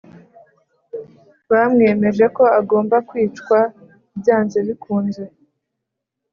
[1.51, 3.59] bamwemeje ko agomba kwicwa
[4.19, 5.23] byanze bikunze